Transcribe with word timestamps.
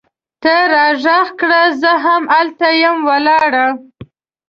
ته 0.41 0.55
راږغ 0.73 1.27
کړه! 1.39 1.61
زه 1.81 1.91
هم 2.05 2.23
هلته 2.35 2.67
یم 2.81 2.97
ولاړه 3.09 3.67